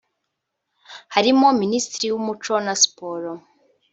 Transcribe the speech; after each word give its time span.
harimo 1.13 1.47
Minisitiri 1.61 2.07
w’umuco 2.13 2.53
na 2.65 2.73
siporo 2.81 3.31